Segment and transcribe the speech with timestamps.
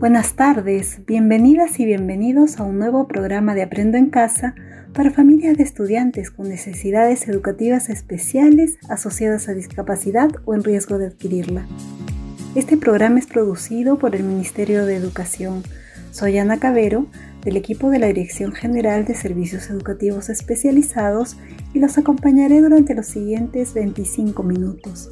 [0.00, 4.54] Buenas tardes, bienvenidas y bienvenidos a un nuevo programa de Aprendo en Casa
[4.94, 11.08] para familias de estudiantes con necesidades educativas especiales asociadas a discapacidad o en riesgo de
[11.08, 11.66] adquirirla.
[12.54, 15.64] Este programa es producido por el Ministerio de Educación.
[16.12, 17.04] Soy Ana Cabero,
[17.44, 21.36] del equipo de la Dirección General de Servicios Educativos Especializados
[21.74, 25.10] y los acompañaré durante los siguientes 25 minutos.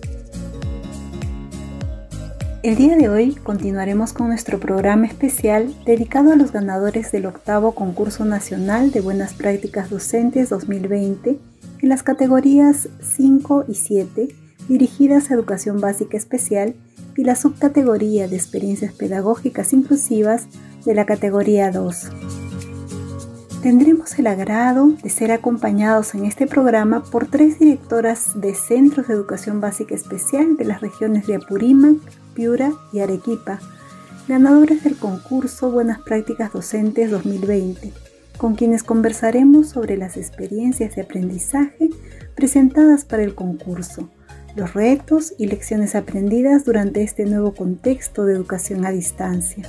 [2.64, 7.70] El día de hoy continuaremos con nuestro programa especial dedicado a los ganadores del octavo
[7.70, 11.38] concurso nacional de buenas prácticas docentes 2020
[11.80, 14.34] en las categorías 5 y 7
[14.68, 16.74] dirigidas a educación básica especial
[17.16, 20.48] y la subcategoría de experiencias pedagógicas inclusivas
[20.84, 22.10] de la categoría 2.
[23.62, 29.14] Tendremos el agrado de ser acompañados en este programa por tres directoras de centros de
[29.14, 31.98] educación básica especial de las regiones de Apurímac,
[32.38, 33.58] Piura y Arequipa,
[34.28, 37.92] ganadores del concurso Buenas Prácticas Docentes 2020,
[38.36, 41.90] con quienes conversaremos sobre las experiencias de aprendizaje
[42.36, 44.08] presentadas para el concurso,
[44.54, 49.68] los retos y lecciones aprendidas durante este nuevo contexto de educación a distancia.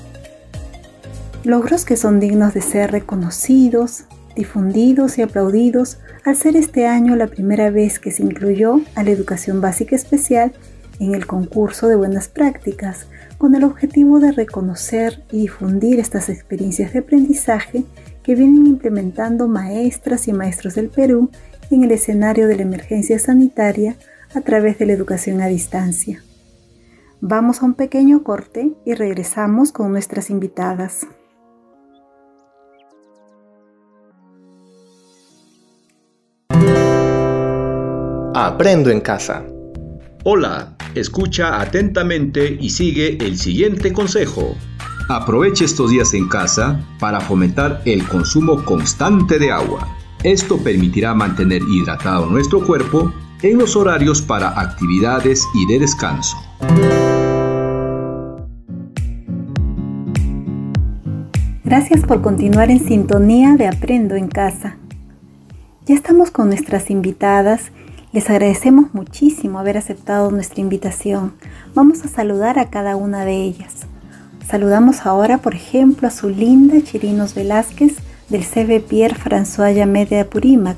[1.44, 4.04] Logros que son dignos de ser reconocidos,
[4.36, 9.10] difundidos y aplaudidos al ser este año la primera vez que se incluyó a la
[9.10, 10.54] educación básica especial
[11.00, 16.94] en el concurso de buenas prácticas con el objetivo de reconocer y difundir estas experiencias
[16.94, 17.86] de aprendizaje
[18.24, 21.30] que vienen implementando maestras y maestros del Perú
[21.72, 23.96] en el escenario de la emergencia sanitaria
[24.36, 26.24] a través de la educación a distancia.
[27.22, 31.08] Vamos a un pequeño corte y regresamos con nuestras invitadas.
[38.34, 39.44] Aprendo en casa.
[40.32, 44.56] Hola, escucha atentamente y sigue el siguiente consejo.
[45.10, 49.88] Aproveche estos días en casa para fomentar el consumo constante de agua.
[50.24, 56.38] Esto permitirá mantener hidratado nuestro cuerpo en los horarios para actividades y de descanso.
[61.64, 64.78] Gracias por continuar en sintonía de Aprendo en Casa.
[65.88, 67.72] Ya estamos con nuestras invitadas
[68.12, 71.34] les agradecemos muchísimo haber aceptado nuestra invitación.
[71.76, 73.86] Vamos a saludar a cada una de ellas.
[74.50, 77.98] Saludamos ahora, por ejemplo, a su linda Chirinos Velázquez
[78.30, 80.78] del CB Pierre François Llamet de Apurímac,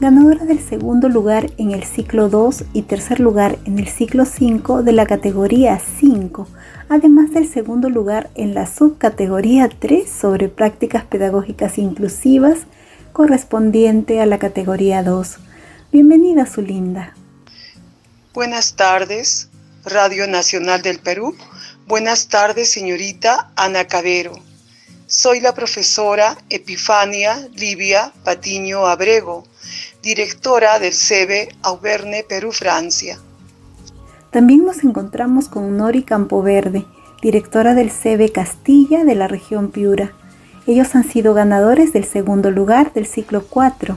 [0.00, 4.82] ganadora del segundo lugar en el ciclo 2 y tercer lugar en el ciclo 5
[4.82, 6.46] de la categoría 5,
[6.90, 12.66] además del segundo lugar en la subcategoría 3 sobre prácticas pedagógicas inclusivas
[13.14, 15.38] correspondiente a la categoría 2.
[15.92, 17.14] Bienvenida, Zulinda.
[18.34, 19.48] Buenas tardes,
[19.84, 21.36] Radio Nacional del Perú.
[21.86, 24.32] Buenas tardes, señorita Ana Cabero.
[25.06, 29.44] Soy la profesora Epifania Livia Patiño Abrego,
[30.02, 33.20] directora del CEBE Auberne, Perú, Francia.
[34.32, 36.84] También nos encontramos con Nori Campoverde,
[37.22, 40.12] directora del CEBE Castilla de la región Piura.
[40.66, 43.96] Ellos han sido ganadores del segundo lugar del ciclo 4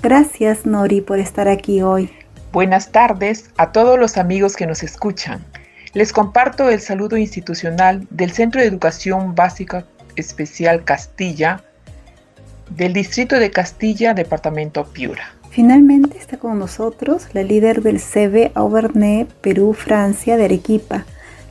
[0.00, 2.08] Gracias Nori por estar aquí hoy.
[2.52, 5.44] Buenas tardes a todos los amigos que nos escuchan.
[5.92, 11.64] Les comparto el saludo institucional del Centro de Educación Básica Especial Castilla
[12.70, 15.34] del Distrito de Castilla, Departamento Piura.
[15.50, 21.06] Finalmente está con nosotros la líder del CB Auvernay, Perú, Francia, de Arequipa,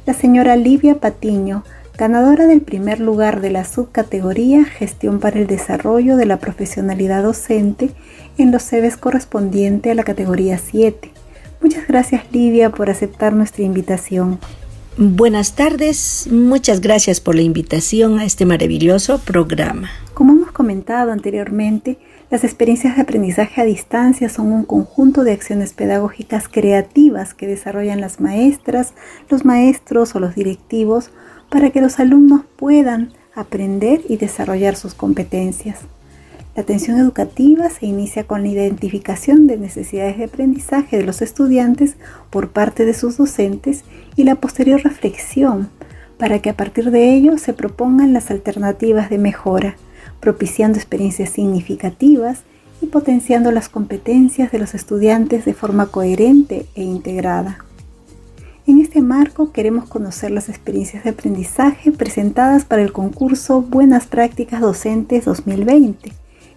[0.06, 1.66] la señora Livia Patiño,
[1.98, 7.90] ganadora del primer lugar de la subcategoría Gestión para el Desarrollo de la Profesionalidad Docente
[8.38, 11.12] en los CEBES correspondiente a la categoría 7.
[11.60, 14.40] Muchas gracias Livia por aceptar nuestra invitación.
[15.00, 19.90] Buenas tardes, muchas gracias por la invitación a este maravilloso programa.
[20.14, 21.98] Como hemos comentado anteriormente,
[22.30, 28.02] las experiencias de aprendizaje a distancia son un conjunto de acciones pedagógicas creativas que desarrollan
[28.02, 28.94] las maestras,
[29.30, 31.12] los maestros o los directivos
[31.50, 35.80] para que los alumnos puedan aprender y desarrollar sus competencias.
[36.56, 41.98] La atención educativa se inicia con la identificación de necesidades de aprendizaje de los estudiantes
[42.32, 43.84] por parte de sus docentes
[44.16, 45.70] y la posterior reflexión
[46.18, 49.76] para que a partir de ello se propongan las alternativas de mejora,
[50.20, 52.42] propiciando experiencias significativas
[52.82, 57.67] y potenciando las competencias de los estudiantes de forma coherente e integrada.
[58.68, 64.62] En este marco queremos conocer las experiencias de aprendizaje presentadas para el concurso Buenas Prácticas
[64.62, 66.12] Docentes 2020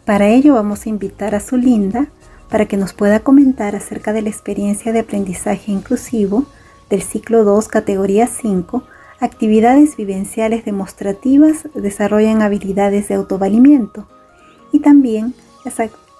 [0.04, 2.08] para ello vamos a invitar a Zulinda
[2.48, 6.46] para que nos pueda comentar acerca de la experiencia de aprendizaje inclusivo
[6.88, 8.82] del ciclo 2, categoría 5,
[9.20, 14.08] Actividades vivenciales demostrativas desarrollan habilidades de autovalimiento
[14.72, 15.34] y también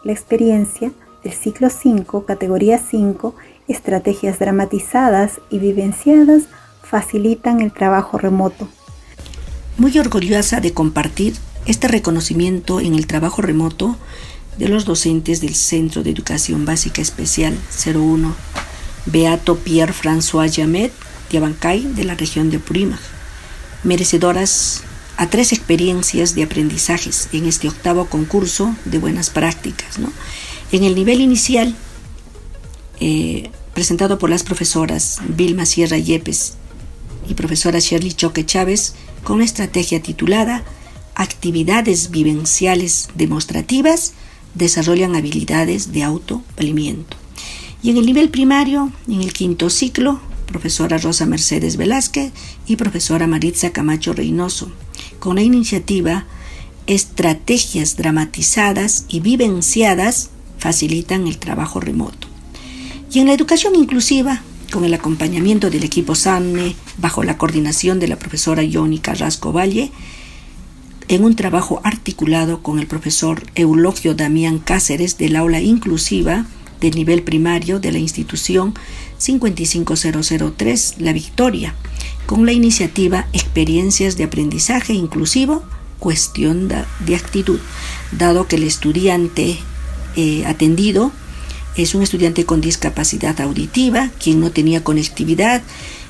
[0.04, 0.92] la experiencia
[1.24, 3.34] del ciclo 5, categoría 5,
[3.70, 6.44] estrategias dramatizadas y vivenciadas
[6.82, 8.68] facilitan el trabajo remoto.
[9.78, 11.34] Muy orgullosa de compartir
[11.66, 13.96] este reconocimiento en el trabajo remoto
[14.58, 17.56] de los docentes del Centro de Educación Básica Especial
[17.86, 18.34] 01,
[19.06, 20.92] Beato Pierre François Jamet
[21.30, 23.00] de Abancay de la región de Purímac,
[23.84, 24.82] merecedoras
[25.16, 29.98] a tres experiencias de aprendizajes en este octavo concurso de buenas prácticas.
[30.72, 31.74] En el nivel inicial,
[33.00, 36.54] eh, presentado por las profesoras Vilma Sierra Yepes
[37.28, 40.64] y profesora Shirley Choque Chávez, con una estrategia titulada
[41.14, 44.12] Actividades vivenciales demostrativas
[44.54, 47.16] desarrollan habilidades de autovalimiento.
[47.82, 52.32] Y en el nivel primario, en el quinto ciclo, profesora Rosa Mercedes Velázquez
[52.66, 54.70] y profesora Maritza Camacho Reynoso,
[55.18, 56.26] con la iniciativa
[56.86, 62.29] Estrategias dramatizadas y vivenciadas facilitan el trabajo remoto.
[63.12, 64.40] Y en la educación inclusiva,
[64.70, 69.90] con el acompañamiento del equipo SANE, bajo la coordinación de la profesora Yoni Carrasco Valle,
[71.08, 76.46] en un trabajo articulado con el profesor Eulogio Damián Cáceres del aula inclusiva
[76.80, 78.74] del nivel primario de la institución
[79.18, 81.74] 55003 La Victoria,
[82.26, 85.64] con la iniciativa Experiencias de Aprendizaje Inclusivo,
[85.98, 87.58] cuestión de actitud,
[88.12, 89.58] dado que el estudiante
[90.14, 91.10] eh, atendido
[91.82, 95.62] es un estudiante con discapacidad auditiva, quien no tenía conectividad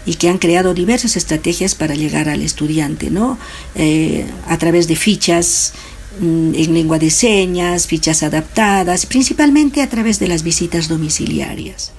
[0.07, 3.39] y que han creado diversas estrategias para llegar al estudiante, ¿no?
[3.75, 5.75] Eh, a través de fichas
[6.19, 11.93] Mm, en lengua de señas, fichas adaptadas, principalmente a través de las visitas domiciliarias.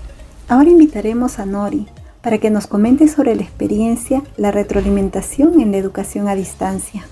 [0.49, 1.87] Ahora invitaremos a Nori
[2.21, 7.03] para que nos comente sobre la experiencia, la retroalimentación en la educación a distancia.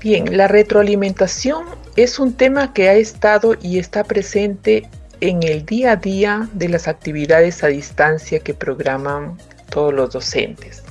[0.00, 1.64] Bien, la retroalimentación
[1.96, 4.88] es un tema que ha estado y está presente
[5.20, 9.36] en el día a día de las actividades a distancia que programan
[9.70, 10.82] todos los docentes.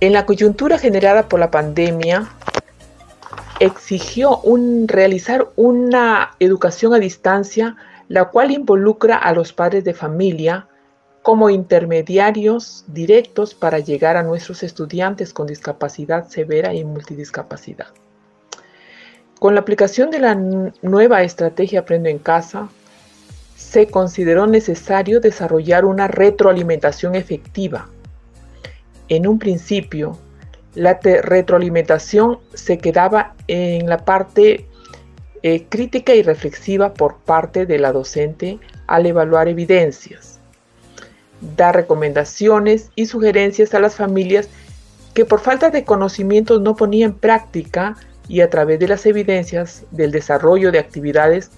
[0.00, 2.28] En la coyuntura generada por la pandemia,
[3.60, 7.76] exigió un, realizar una educación a distancia,
[8.08, 10.66] la cual involucra a los padres de familia
[11.22, 17.86] como intermediarios directos para llegar a nuestros estudiantes con discapacidad severa y multidiscapacidad.
[19.38, 22.68] Con la aplicación de la nueva estrategia Aprendo en Casa,
[23.74, 27.88] se consideró necesario desarrollar una retroalimentación efectiva.
[29.08, 30.16] En un principio,
[30.76, 34.68] la retroalimentación se quedaba en la parte
[35.42, 40.38] eh, crítica y reflexiva por parte de la docente al evaluar evidencias.
[41.56, 44.48] Dar recomendaciones y sugerencias a las familias
[45.14, 47.96] que por falta de conocimientos no ponían en práctica
[48.28, 51.50] y a través de las evidencias del desarrollo de actividades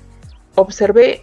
[0.55, 1.23] observé,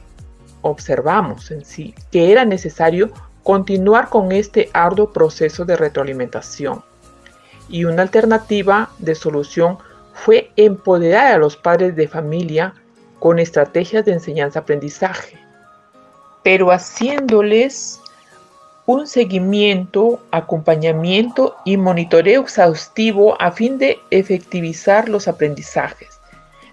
[0.64, 3.12] observamos en sí que era necesario
[3.44, 6.84] continuar con este arduo proceso de retroalimentación.
[7.70, 9.78] Y una alternativa de solución
[10.14, 12.74] fue empoderar a los padres de familia
[13.20, 15.38] con estrategias de enseñanza-aprendizaje,
[16.44, 18.00] pero haciéndoles
[18.86, 26.20] un seguimiento, acompañamiento y monitoreo exhaustivo a fin de efectivizar los aprendizajes,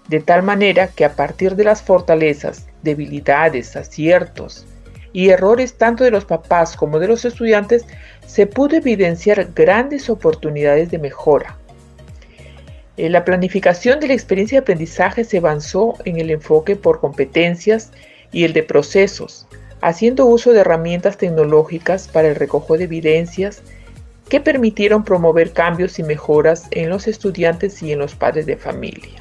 [0.09, 4.65] de tal manera que a partir de las fortalezas, debilidades, aciertos
[5.13, 7.85] y errores tanto de los papás como de los estudiantes,
[8.25, 11.57] se pudo evidenciar grandes oportunidades de mejora.
[12.97, 17.91] Eh, la planificación de la experiencia de aprendizaje se avanzó en el enfoque por competencias
[18.31, 19.47] y el de procesos,
[19.81, 23.63] haciendo uso de herramientas tecnológicas para el recojo de evidencias
[24.29, 29.20] que permitieron promover cambios y mejoras en los estudiantes y en los padres de familia.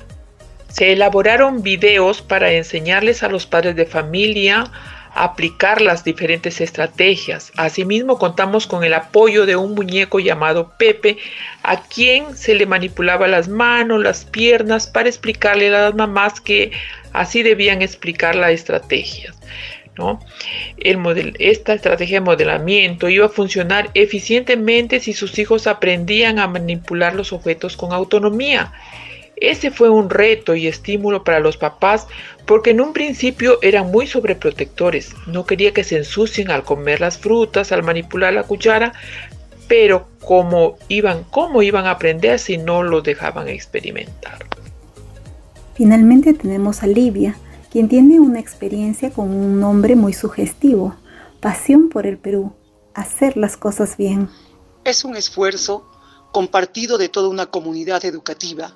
[0.70, 4.70] Se elaboraron videos para enseñarles a los padres de familia
[5.12, 7.52] aplicar las diferentes estrategias.
[7.56, 11.18] Asimismo, contamos con el apoyo de un muñeco llamado Pepe,
[11.62, 16.70] a quien se le manipulaba las manos, las piernas, para explicarle a las mamás que
[17.12, 19.36] así debían explicar las estrategias.
[19.98, 20.20] ¿no?
[20.78, 27.32] Esta estrategia de modelamiento iba a funcionar eficientemente si sus hijos aprendían a manipular los
[27.32, 28.72] objetos con autonomía.
[29.40, 32.06] Ese fue un reto y estímulo para los papás
[32.46, 35.14] porque en un principio eran muy sobreprotectores.
[35.26, 38.92] No quería que se ensucien al comer las frutas, al manipular la cuchara,
[39.66, 44.44] pero cómo iban, cómo iban a aprender si no lo dejaban experimentar.
[45.74, 47.36] Finalmente tenemos a Livia,
[47.70, 50.96] quien tiene una experiencia con un nombre muy sugestivo,
[51.40, 52.52] Pasión por el Perú,
[52.92, 54.28] hacer las cosas bien.
[54.84, 55.88] Es un esfuerzo
[56.32, 58.74] compartido de toda una comunidad educativa,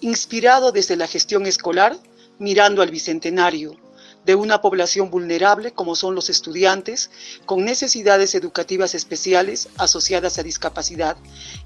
[0.00, 1.96] inspirado desde la gestión escolar,
[2.38, 3.76] mirando al bicentenario,
[4.24, 7.10] de una población vulnerable como son los estudiantes
[7.44, 11.16] con necesidades educativas especiales asociadas a discapacidad.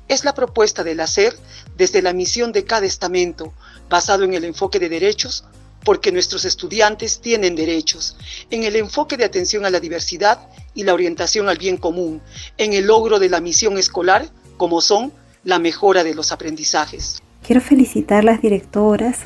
[0.09, 1.39] Es la propuesta del hacer
[1.77, 3.53] desde la misión de cada estamento,
[3.89, 5.45] basado en el enfoque de derechos,
[5.85, 8.17] porque nuestros estudiantes tienen derechos,
[8.51, 12.21] en el enfoque de atención a la diversidad y la orientación al bien común,
[12.59, 15.13] en el logro de la misión escolar, como son
[15.45, 17.23] la mejora de los aprendizajes.
[17.49, 19.21] Quiero felicitar a las directoras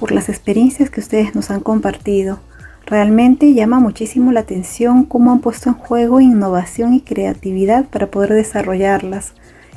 [0.00, 2.40] por las experiencias que ustedes nos han compartido
[2.86, 8.34] Realmente llama muchísimo la atención cómo han puesto en juego innovación y creatividad para poder
[8.34, 9.34] desarrollarlas.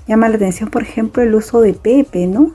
[0.08, 2.54] Llama la atención, por ejemplo, el uso de Pepe, ¿no?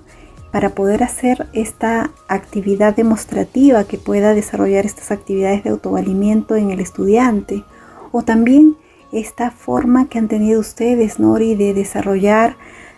[0.51, 6.81] Para poder hacer esta actividad demostrativa que pueda desarrollar estas actividades de autovalimiento en el
[6.81, 7.63] estudiante.
[8.11, 8.75] O también
[9.13, 12.57] esta forma que han tenido ustedes, Nori, de desarrollar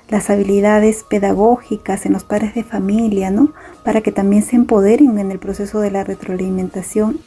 [0.08, 3.52] las habilidades pedagógicas en los padres de familia, ¿no?
[3.84, 7.20] Para que también se empoderen en el proceso de la retroalimentación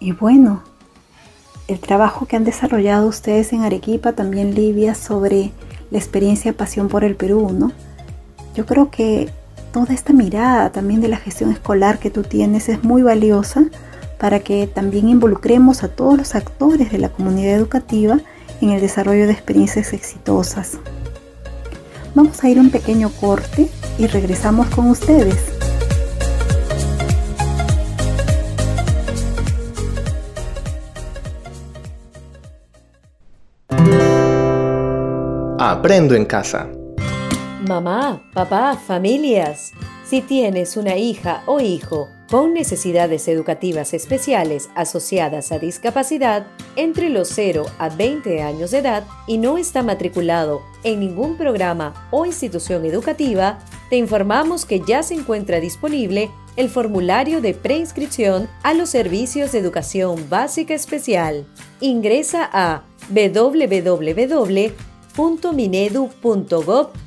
[0.00, 0.62] y bueno,
[1.68, 5.52] el trabajo que han desarrollado ustedes en Arequipa, también Livia, sobre
[5.90, 7.70] la experiencia Pasión por el Perú, ¿no?
[8.54, 9.28] Yo creo que
[9.72, 13.66] toda esta mirada también de la gestión escolar que tú tienes es muy valiosa
[14.18, 18.18] para que también involucremos a todos los actores de la comunidad educativa
[18.62, 20.78] en el desarrollo de experiencias exitosas.
[22.14, 25.36] Vamos a ir a un pequeño corte y regresamos con ustedes.
[35.58, 36.68] Aprendo en casa.
[37.68, 39.72] Mamá, papá, familias.
[40.04, 46.46] Si tienes una hija o hijo con necesidades educativas especiales asociadas a discapacidad
[46.76, 52.08] entre los 0 a 20 años de edad y no está matriculado en ningún programa
[52.10, 53.58] o institución educativa,
[53.90, 59.58] te informamos que ya se encuentra disponible el formulario de preinscripción a los servicios de
[59.58, 61.46] educación básica especial.
[61.80, 64.90] Ingresa a www
[65.52, 67.00] minedu.gov.pe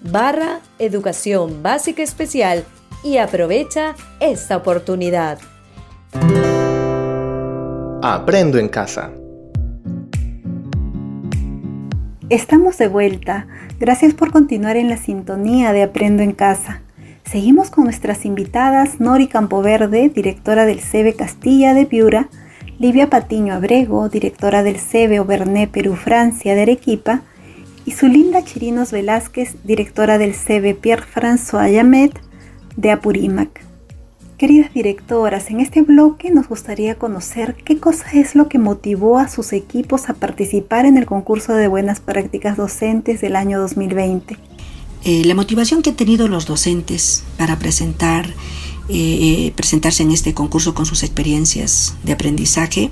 [0.00, 2.64] barra Educación Básica Especial
[3.08, 5.38] y aprovecha esta oportunidad.
[8.02, 9.10] Aprendo en casa.
[12.28, 13.46] Estamos de vuelta.
[13.80, 16.82] Gracias por continuar en la sintonía de Aprendo en casa.
[17.24, 22.28] Seguimos con nuestras invitadas Nori Campoverde, directora del CEBE Castilla de Piura,
[22.78, 27.22] Livia Patiño Abrego, directora del CEBE Oberné Perú Francia de Arequipa,
[27.86, 32.27] y Zulinda Chirinos Velázquez, directora del CEBE Pierre François Yamet
[32.78, 33.60] de Apurímac.
[34.38, 39.28] Queridas directoras, en este bloque nos gustaría conocer qué cosa es lo que motivó a
[39.28, 44.36] sus equipos a participar en el concurso de buenas prácticas docentes del año 2020.
[45.04, 48.26] Eh, la motivación que han tenido los docentes para presentar
[48.88, 52.90] eh, presentarse en este concurso con sus experiencias de aprendizaje,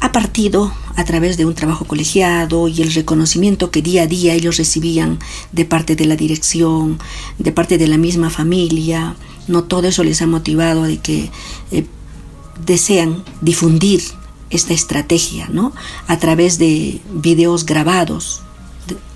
[0.00, 4.34] ha partido a través de un trabajo colegiado y el reconocimiento que día a día
[4.34, 5.18] ellos recibían
[5.52, 6.98] de parte de la dirección,
[7.38, 9.16] de parte de la misma familia.
[9.48, 11.30] No todo eso les ha motivado de que
[11.70, 11.86] eh,
[12.64, 14.02] desean difundir
[14.50, 15.72] esta estrategia, ¿no?
[16.06, 18.44] A través de videos grabados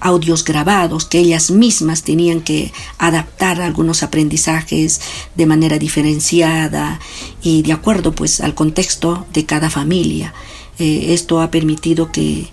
[0.01, 5.01] audios grabados que ellas mismas tenían que adaptar algunos aprendizajes
[5.35, 7.01] de manera diferenciada
[7.43, 10.33] y de acuerdo pues al contexto de cada familia.
[10.79, 12.47] Eh, esto ha permitido que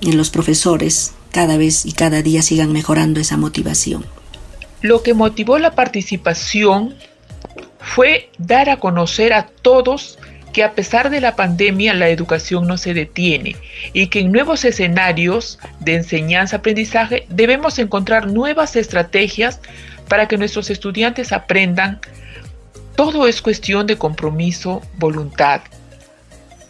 [0.00, 4.04] los profesores cada vez y cada día sigan mejorando esa motivación.
[4.80, 6.94] Lo que motivó la participación
[7.80, 10.18] fue dar a conocer a todos
[10.52, 13.56] que a pesar de la pandemia la educación no se detiene
[13.92, 19.60] y que en nuevos escenarios de enseñanza-aprendizaje debemos encontrar nuevas estrategias
[20.08, 22.00] para que nuestros estudiantes aprendan.
[22.96, 25.60] Todo es cuestión de compromiso, voluntad,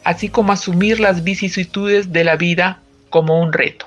[0.09, 3.87] así como asumir las vicisitudes de la vida como un reto.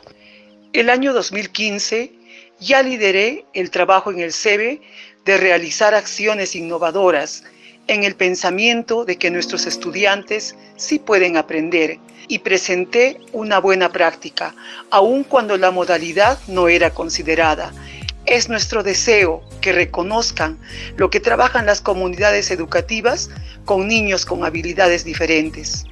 [0.71, 2.11] El año 2015
[2.59, 4.81] ya lideré el trabajo en el CEBE
[5.25, 7.43] de realizar acciones innovadoras
[7.87, 11.97] en el pensamiento de que nuestros estudiantes sí pueden aprender
[12.27, 14.53] y presenté una buena práctica,
[14.91, 17.73] aun cuando la modalidad no era considerada.
[18.27, 20.59] Es nuestro deseo que reconozcan
[20.97, 23.31] lo que trabajan las comunidades educativas
[23.65, 25.87] con niños con habilidades diferentes.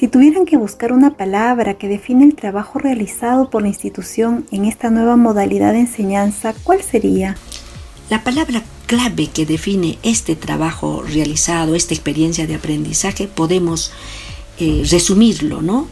[0.00, 4.64] Si tuvieran que buscar una palabra que define el trabajo realizado por la institución en
[4.64, 7.36] esta nueva modalidad de enseñanza, ¿cuál sería?
[8.08, 13.92] La palabra clave que define este trabajo realizado, esta experiencia de aprendizaje, podemos
[14.58, 15.86] eh, resumirlo, ¿no?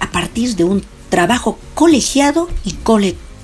[0.00, 2.74] A partir de un trabajo colegiado y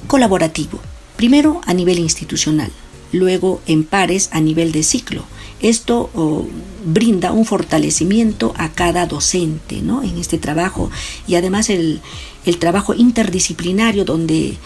[0.08, 0.80] colaborativo,
[1.16, 2.72] primero a nivel institucional,
[3.12, 5.22] luego en pares a nivel de ciclo.
[5.62, 6.44] Esto oh,
[6.84, 10.02] brinda un fortalecimiento a cada docente ¿no?
[10.02, 10.90] en este trabajo
[11.26, 12.00] y además el,
[12.44, 14.56] el trabajo interdisciplinario donde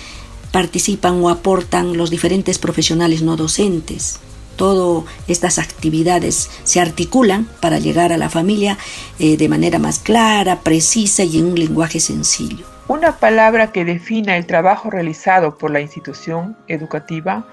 [0.53, 4.19] participan o aportan los diferentes profesionales no docentes.
[4.57, 8.79] Todas estas actividades se articulan para llegar a la familia
[9.19, 12.65] eh, de manera más clara, precisa y en un lenguaje sencillo.
[12.89, 17.47] Una palabra que defina el trabajo realizado por la institución educativa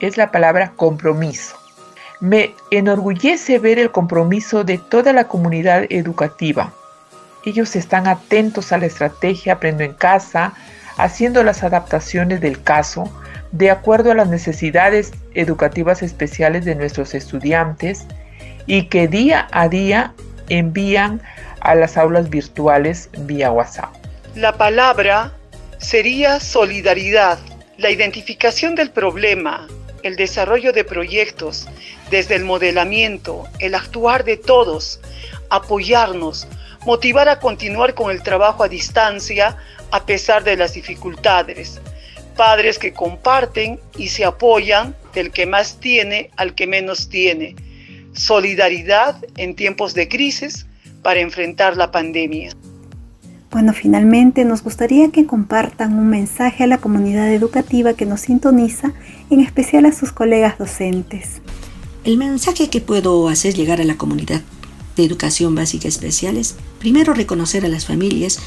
[0.00, 1.54] es la palabra compromiso.
[2.20, 6.72] Me enorgullece ver el compromiso de toda la comunidad educativa.
[7.46, 10.52] Ellos están atentos a la estrategia Aprendo en casa,
[10.96, 13.10] haciendo las adaptaciones del caso
[13.52, 18.06] de acuerdo a las necesidades educativas especiales de nuestros estudiantes
[18.66, 20.12] y que día a día
[20.48, 21.22] envían
[21.60, 23.94] a las aulas virtuales vía WhatsApp.
[24.34, 25.32] La palabra
[25.78, 27.38] sería solidaridad,
[27.78, 29.66] la identificación del problema,
[30.02, 31.68] el desarrollo de proyectos,
[32.10, 35.00] desde el modelamiento, el actuar de todos,
[35.50, 36.46] apoyarnos,
[36.86, 39.56] motivar a continuar con el trabajo a distancia
[39.90, 41.80] a pesar de las dificultades,
[42.36, 47.56] padres que comparten y se apoyan del que más tiene al que menos tiene.
[48.12, 50.66] Solidaridad en tiempos de crisis
[51.02, 52.50] para enfrentar la pandemia.
[53.50, 58.92] Bueno, finalmente nos gustaría que compartan un mensaje a la comunidad educativa que nos sintoniza,
[59.30, 61.40] en especial a sus colegas docentes.
[62.08, 64.40] El mensaje que puedo hacer llegar a la comunidad
[64.96, 68.38] de educación básica especial es primero reconocer a las familias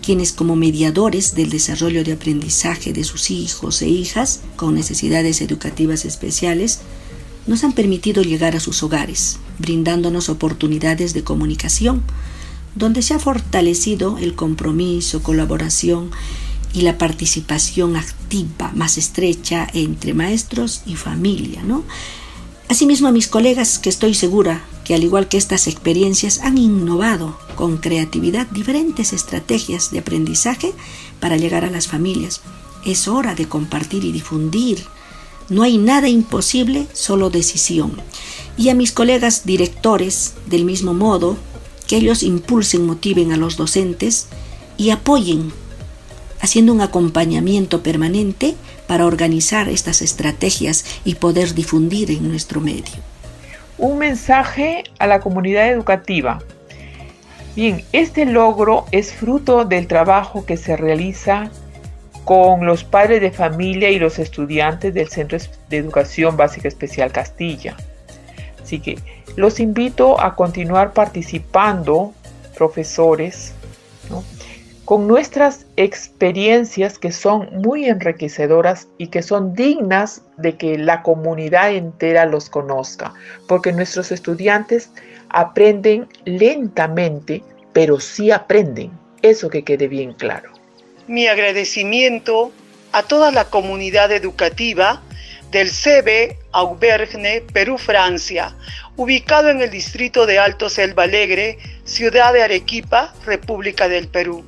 [0.00, 6.04] quienes como mediadores del desarrollo de aprendizaje de sus hijos e hijas con necesidades educativas
[6.04, 6.78] especiales,
[7.48, 12.04] nos han permitido llegar a sus hogares, brindándonos oportunidades de comunicación,
[12.76, 16.12] donde se ha fortalecido el compromiso, colaboración
[16.72, 21.82] y la participación activa más estrecha entre maestros y familia, ¿no?
[22.68, 27.38] Asimismo a mis colegas que estoy segura que al igual que estas experiencias han innovado
[27.56, 30.72] con creatividad diferentes estrategias de aprendizaje
[31.18, 32.42] para llegar a las familias.
[32.84, 34.84] Es hora de compartir y difundir.
[35.48, 37.92] No hay nada imposible, solo decisión.
[38.58, 41.38] Y a mis colegas directores, del mismo modo,
[41.86, 44.26] que ellos impulsen, motiven a los docentes
[44.76, 45.52] y apoyen,
[46.40, 48.56] haciendo un acompañamiento permanente
[48.88, 52.96] para organizar estas estrategias y poder difundir en nuestro medio.
[53.76, 56.40] Un mensaje a la comunidad educativa.
[57.54, 61.50] Bien, este logro es fruto del trabajo que se realiza
[62.24, 67.76] con los padres de familia y los estudiantes del Centro de Educación Básica Especial Castilla.
[68.62, 68.98] Así que
[69.36, 72.12] los invito a continuar participando,
[72.56, 73.52] profesores,
[74.10, 74.24] ¿no?
[74.88, 81.74] Con nuestras experiencias que son muy enriquecedoras y que son dignas de que la comunidad
[81.74, 83.12] entera los conozca,
[83.46, 84.88] porque nuestros estudiantes
[85.28, 87.42] aprenden lentamente,
[87.74, 88.90] pero sí aprenden.
[89.20, 90.50] Eso que quede bien claro.
[91.06, 92.50] Mi agradecimiento
[92.92, 95.02] a toda la comunidad educativa
[95.50, 98.56] del CB Auvergne, Perú, Francia,
[98.96, 104.47] ubicado en el distrito de Alto Selva Alegre, ciudad de Arequipa, República del Perú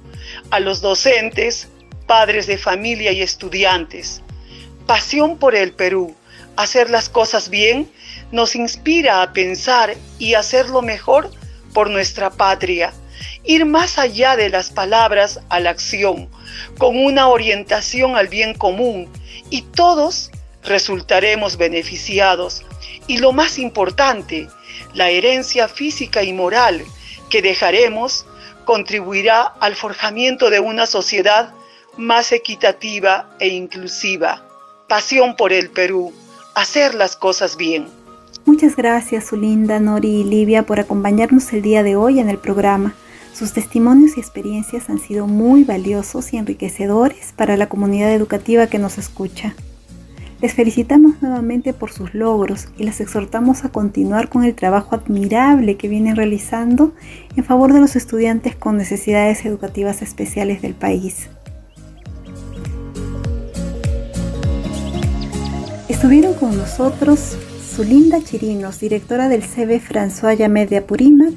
[0.50, 1.68] a los docentes,
[2.06, 4.22] padres de familia y estudiantes.
[4.86, 6.14] Pasión por el Perú,
[6.56, 7.90] hacer las cosas bien,
[8.32, 11.30] nos inspira a pensar y hacerlo mejor
[11.72, 12.92] por nuestra patria.
[13.44, 16.28] Ir más allá de las palabras a la acción,
[16.78, 19.08] con una orientación al bien común,
[19.50, 20.30] y todos
[20.62, 22.64] resultaremos beneficiados.
[23.06, 24.48] Y lo más importante,
[24.94, 26.84] la herencia física y moral
[27.30, 28.26] que dejaremos
[28.70, 31.52] contribuirá al forjamiento de una sociedad
[31.96, 34.46] más equitativa e inclusiva.
[34.88, 36.12] Pasión por el Perú,
[36.54, 37.88] hacer las cosas bien.
[38.44, 42.94] Muchas gracias, Zulinda, Nori y Livia, por acompañarnos el día de hoy en el programa.
[43.34, 48.78] Sus testimonios y experiencias han sido muy valiosos y enriquecedores para la comunidad educativa que
[48.78, 49.56] nos escucha.
[50.40, 55.76] Les felicitamos nuevamente por sus logros y les exhortamos a continuar con el trabajo admirable
[55.76, 56.94] que vienen realizando
[57.36, 61.28] en favor de los estudiantes con necesidades educativas especiales del país.
[65.88, 71.34] Estuvieron con nosotros Zulinda Chirinos, directora del CB François Llamed de Apurímac,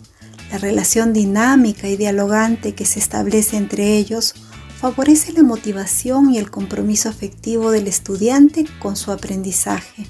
[0.53, 4.35] La relación dinámica y dialogante que se establece entre ellos
[4.81, 10.07] favorece la motivación y el compromiso afectivo del estudiante con su aprendizaje.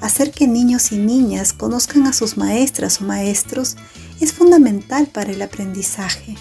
[0.00, 3.76] Hacer que niños y niñas conozcan a sus maestras o maestros
[4.20, 6.36] es fundamental para el aprendizaje.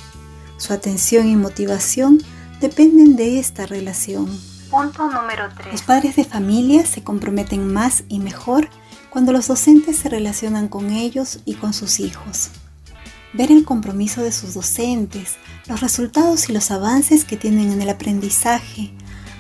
[0.58, 2.24] Su atención y motivación
[2.60, 4.28] dependen de esta relación.
[4.70, 5.72] Punto número 3.
[5.72, 8.70] Los padres de familia se comprometen más y mejor
[9.10, 12.50] cuando los docentes se relacionan con ellos y con sus hijos.
[13.34, 15.36] Ver el compromiso de sus docentes,
[15.68, 18.94] los resultados y los avances que tienen en el aprendizaje,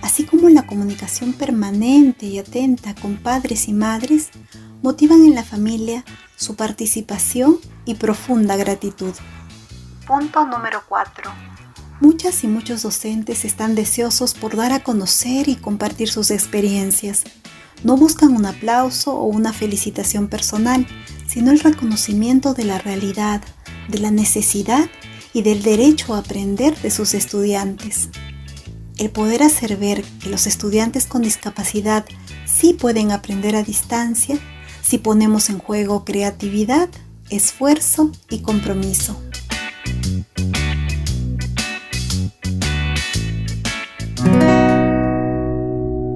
[0.08, 4.30] así como la comunicación permanente y atenta con padres y madres,
[4.82, 6.06] motivan en la familia
[6.38, 9.14] su participación y profunda gratitud.
[10.08, 11.30] Punto número 4.
[12.00, 17.24] Muchas y muchos docentes están deseosos por dar a conocer y compartir sus experiencias.
[17.84, 20.88] No buscan un aplauso o una felicitación personal,
[21.28, 23.42] sino el reconocimiento de la realidad,
[23.90, 24.90] de la necesidad
[25.34, 28.08] y del derecho a aprender de sus estudiantes.
[28.98, 32.04] El poder hacer ver que los estudiantes con discapacidad
[32.46, 34.40] sí pueden aprender a distancia
[34.82, 36.90] si ponemos en juego creatividad,
[37.30, 39.22] esfuerzo y compromiso.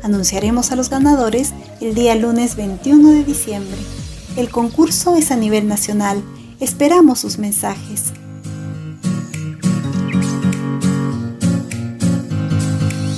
[0.06, 3.76] Anunciaremos a los ganadores el día lunes 21 de diciembre.
[4.36, 6.22] El concurso es a nivel nacional.
[6.60, 8.12] Esperamos sus mensajes.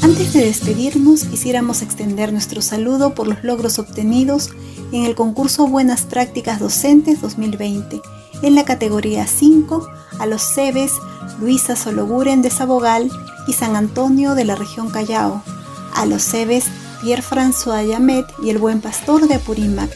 [0.01, 4.48] Antes de despedirnos, quisiéramos extender nuestro saludo por los logros obtenidos
[4.90, 8.01] en el concurso Buenas Prácticas Docentes 2020
[8.40, 9.87] en la categoría 5
[10.20, 10.92] a los CEBES
[11.38, 13.11] Luisa Sologuren de Sabogal
[13.46, 15.42] y San Antonio de la región Callao,
[15.94, 16.64] a los CEBES
[17.03, 19.90] Pierre-François Yamet y el Buen Pastor de Apurímac,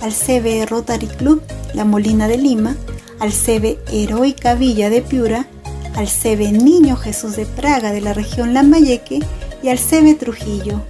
[0.00, 1.42] al CB Rotary Club
[1.74, 2.76] La Molina de Lima,
[3.18, 5.46] al CB Heroica Villa de Piura,
[5.94, 9.20] al CB Niño Jesús de Praga de la región Lambayeque
[9.62, 10.80] y al CB Trujillo.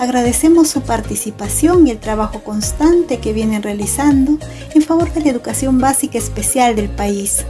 [0.00, 4.38] Agradecemos su participación y el trabajo constante que vienen realizando
[4.74, 7.44] en favor de la educación básica especial del país.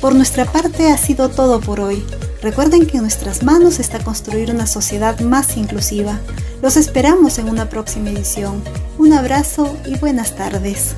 [0.00, 2.04] Por nuestra parte ha sido todo por hoy.
[2.42, 6.18] Recuerden que en nuestras manos está construir una sociedad más inclusiva.
[6.60, 8.64] Los esperamos en una próxima edición.
[8.98, 10.96] Un abrazo y buenas tardes.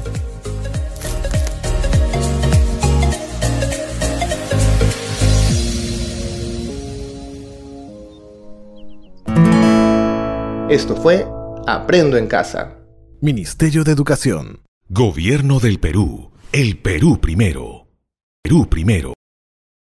[10.70, 11.26] Esto fue
[11.66, 12.78] Aprendo en Casa.
[13.20, 14.62] Ministerio de Educación.
[14.88, 16.32] Gobierno del Perú.
[16.52, 17.86] El Perú primero.
[18.42, 19.13] Perú primero.